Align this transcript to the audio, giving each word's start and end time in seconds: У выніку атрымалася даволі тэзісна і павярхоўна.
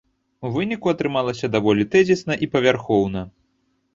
У 0.47 0.49
выніку 0.53 0.87
атрымалася 0.93 1.49
даволі 1.57 1.85
тэзісна 1.95 2.33
і 2.45 2.49
павярхоўна. 2.55 3.21